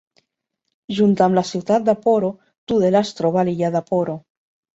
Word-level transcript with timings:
Junt 0.99 1.13
amb 1.25 1.37
la 1.39 1.43
ciutat 1.49 1.85
de 1.89 1.95
Poro, 2.07 2.33
Tudela 2.73 3.03
es 3.09 3.13
troba 3.21 3.43
a 3.45 3.45
l'illa 3.53 3.73
de 3.79 3.85
Poro. 3.93 4.19